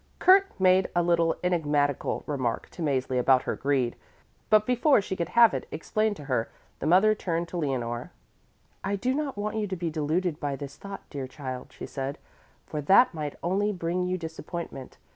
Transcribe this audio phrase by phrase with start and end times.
[0.17, 3.95] Kurt made a little enigmatical remark to Mäzli about her greed,
[4.49, 8.09] but before she could have it explained to her, the mother turned to Leonore.
[8.83, 12.17] "I do not want you to be deluded by this thought, dear child," she said,
[12.65, 14.97] "for that might only bring you disappointment.